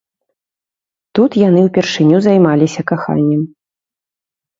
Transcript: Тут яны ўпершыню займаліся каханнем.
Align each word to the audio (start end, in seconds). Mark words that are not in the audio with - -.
Тут 1.19 1.31
яны 1.49 1.59
ўпершыню 1.65 2.17
займаліся 2.29 2.81
каханнем. 2.93 3.43